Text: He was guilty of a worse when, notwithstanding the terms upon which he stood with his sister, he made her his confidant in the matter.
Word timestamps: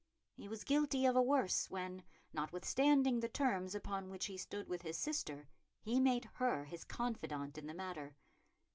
He 0.33 0.47
was 0.47 0.63
guilty 0.63 1.05
of 1.05 1.15
a 1.15 1.21
worse 1.21 1.69
when, 1.69 2.01
notwithstanding 2.33 3.19
the 3.19 3.29
terms 3.29 3.75
upon 3.75 4.09
which 4.09 4.25
he 4.25 4.35
stood 4.35 4.67
with 4.67 4.81
his 4.81 4.97
sister, 4.97 5.47
he 5.79 5.99
made 5.99 6.25
her 6.33 6.63
his 6.65 6.83
confidant 6.83 7.55
in 7.55 7.67
the 7.67 7.75
matter. 7.75 8.15